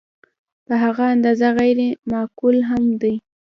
په 0.65 0.73
هغه 0.83 1.03
اندازه 1.15 1.47
غیر 1.59 1.79
معقول 2.11 2.57
هم 2.69 2.83
دی. 3.01 3.15